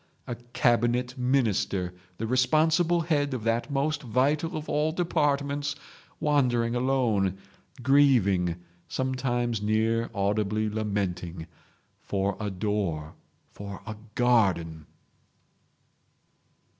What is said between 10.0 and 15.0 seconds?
audibly lamenting—for a door, for a garden!"